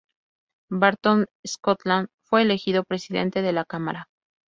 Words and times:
Barton 0.71 1.27
Scotland 1.45 2.07
fue 2.23 2.41
elegido 2.41 2.83
Presidente 2.83 3.43
de 3.43 3.53
la 3.53 3.65
Cámara. 3.65 4.09